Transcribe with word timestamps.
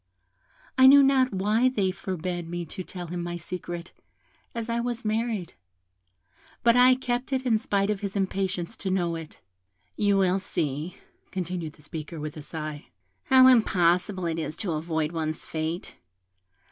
I 0.79 0.87
knew 0.87 1.03
not 1.03 1.31
why 1.31 1.69
they 1.69 1.91
forbad 1.91 2.47
me 2.47 2.65
to 2.65 2.81
tell 2.83 3.05
him 3.05 3.21
my 3.21 3.37
secret, 3.37 3.91
as 4.55 4.67
I 4.67 4.79
was 4.79 5.05
married; 5.05 5.53
but 6.63 6.75
I 6.75 6.95
kept 6.95 7.31
it 7.31 7.45
in 7.45 7.59
spite 7.59 7.91
of 7.91 7.99
his 7.99 8.15
impatience 8.15 8.75
to 8.77 8.89
know 8.89 9.15
it. 9.15 9.41
You 9.95 10.17
will 10.17 10.39
see," 10.39 10.97
continued 11.29 11.73
the 11.73 11.83
speaker, 11.83 12.19
with 12.19 12.35
a 12.35 12.41
sigh, 12.41 12.87
"how 13.25 13.45
impossible 13.45 14.25
it 14.25 14.39
is 14.39 14.55
to 14.55 14.71
avoid 14.71 15.11
one's 15.11 15.45
fate. 15.45 15.97